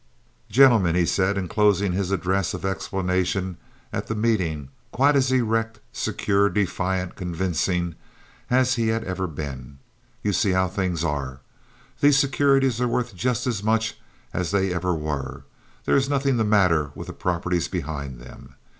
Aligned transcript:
"Gentlemen," 0.49 0.95
he 0.95 1.05
said, 1.05 1.37
in 1.37 1.47
closing 1.47 1.91
his 1.93 2.09
address 2.09 2.55
of 2.55 2.65
explanation 2.65 3.57
at 3.93 4.07
the 4.07 4.15
meeting, 4.15 4.69
quite 4.91 5.15
as 5.15 5.31
erect, 5.31 5.79
secure, 5.93 6.49
defiant, 6.49 7.15
convincing 7.15 7.93
as 8.49 8.73
he 8.73 8.87
had 8.87 9.03
ever 9.03 9.27
been, 9.27 9.77
"you 10.23 10.33
see 10.33 10.53
how 10.53 10.67
things 10.69 11.03
are. 11.03 11.41
These 11.99 12.17
securities 12.17 12.81
are 12.81 12.87
worth 12.87 13.13
just 13.15 13.45
as 13.45 13.61
much 13.61 13.95
as 14.33 14.49
they 14.49 14.73
ever 14.73 14.95
were. 14.95 15.43
There 15.85 15.95
is 15.95 16.09
nothing 16.09 16.37
the 16.37 16.43
matter 16.43 16.89
with 16.95 17.05
the 17.05 17.13
properties 17.13 17.67
behind 17.67 18.19
them. 18.19 18.55